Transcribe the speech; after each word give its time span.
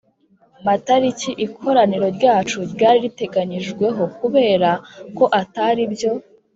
matariki 0.65 1.31
ikoraniro 1.45 2.07
ryacu 2.17 2.57
ryari 2.73 2.97
riteganyijweho 3.05 4.01
Kubera 4.17 4.69
ko 5.17 5.23
Atari 5.41 5.83
byo 5.93 6.11